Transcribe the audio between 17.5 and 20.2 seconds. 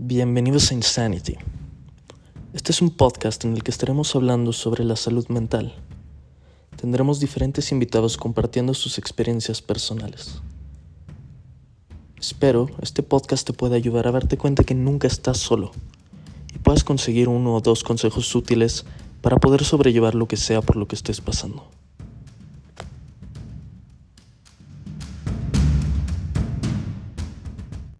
o dos consejos útiles para poder sobrellevar